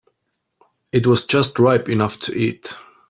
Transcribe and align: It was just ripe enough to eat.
It 0.91 1.05
was 1.05 1.27
just 1.27 1.59
ripe 1.59 1.87
enough 1.87 2.17
to 2.21 2.35
eat. 2.35 2.75